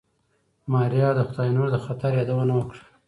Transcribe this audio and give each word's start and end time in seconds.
ماريا 0.73 1.09
د 1.15 1.19
خداينور 1.27 1.67
د 1.71 1.77
خطر 1.85 2.11
يادونه 2.19 2.53
وکړه. 2.55 2.83